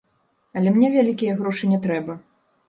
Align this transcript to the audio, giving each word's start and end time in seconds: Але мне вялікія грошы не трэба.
Але 0.59 0.71
мне 0.77 0.89
вялікія 0.95 1.35
грошы 1.43 1.71
не 1.75 1.79
трэба. 1.85 2.17